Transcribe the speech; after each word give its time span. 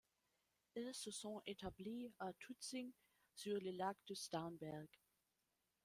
Ils 0.75 0.95
se 0.95 1.11
sont 1.11 1.43
établis 1.45 2.11
à 2.17 2.33
Tutzing 2.33 2.91
sur 3.35 3.59
le 3.59 3.69
lac 3.69 3.95
de 4.07 4.15
Starnberg. 4.15 4.87